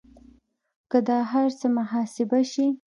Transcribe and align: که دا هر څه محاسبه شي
که 0.91 0.99
دا 1.07 1.19
هر 1.31 1.47
څه 1.59 1.67
محاسبه 1.77 2.39
شي 2.51 2.67